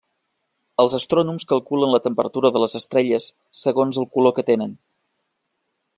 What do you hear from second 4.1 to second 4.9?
color que tenen.